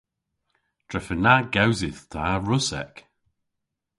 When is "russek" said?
2.47-2.95